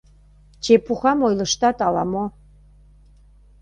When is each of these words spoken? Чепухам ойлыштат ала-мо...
Чепухам 0.63 1.19
ойлыштат 1.27 1.77
ала-мо... 1.87 2.25